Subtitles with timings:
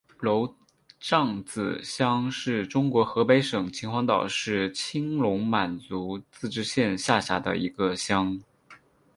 [0.19, 0.51] 娄
[0.99, 8.41] 杖子乡是中国河北省秦皇岛市青龙满族自治县下辖的一个乡。